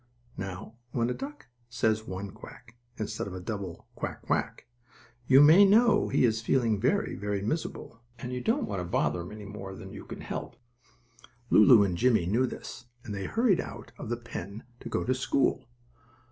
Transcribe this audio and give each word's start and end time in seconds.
Now 0.37 0.73
when 0.93 1.11
a 1.11 1.13
duck 1.13 1.45
says 1.69 2.07
one 2.07 2.31
quack, 2.31 2.75
instead 2.97 3.27
of 3.27 3.35
a 3.35 3.39
double 3.39 3.85
quack 3.93 4.23
quack, 4.23 4.65
you 5.27 5.41
may 5.41 5.63
know 5.63 6.09
he 6.09 6.25
is 6.25 6.41
feeling 6.41 6.79
very, 6.79 7.13
very 7.13 7.43
miserable, 7.43 8.01
and 8.17 8.33
you 8.33 8.41
don't 8.41 8.65
want 8.65 8.79
to 8.79 8.83
bother 8.83 9.21
him 9.21 9.31
any 9.31 9.45
more 9.45 9.75
than 9.75 9.93
you 9.93 10.05
can 10.05 10.21
help. 10.21 10.55
Lulu 11.51 11.83
and 11.83 11.99
Jimmie 11.99 12.25
knew 12.25 12.47
this, 12.47 12.85
and 13.03 13.13
they 13.13 13.25
hurried 13.25 13.61
out 13.61 13.91
of 13.99 14.09
the 14.09 14.17
pen 14.17 14.63
to 14.79 14.89
go 14.89 15.03
to 15.03 15.13
school. 15.13 15.67